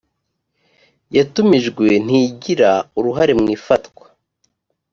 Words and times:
yatumijwe 1.15 1.87
ntigira 2.05 2.71
uruhare 2.99 3.33
mu 3.39 3.47
ifatwa 3.55 4.05